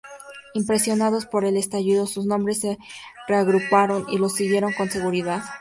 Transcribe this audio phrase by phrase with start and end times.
[0.55, 2.79] Impresionados por el estallido, sus hombres se
[3.27, 5.43] reagruparon y lo siguieron con seguridad.